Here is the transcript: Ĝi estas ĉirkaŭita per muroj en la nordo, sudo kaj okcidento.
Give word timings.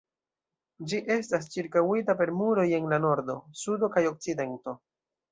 Ĝi 0.91 0.99
estas 1.15 1.49
ĉirkaŭita 1.55 2.15
per 2.21 2.31
muroj 2.37 2.65
en 2.77 2.87
la 2.93 2.99
nordo, 3.03 3.35
sudo 3.65 3.91
kaj 3.97 4.03
okcidento. 4.13 4.75